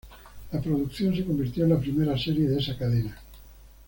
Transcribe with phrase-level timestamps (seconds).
[0.51, 3.15] La producción se convirtió en la primera serie de esa cadena.